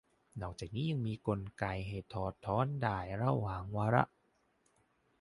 [0.41, 4.03] นอกจากนี้ยังมีกลไกให้ถอดถอนได้ระหว่างวาระ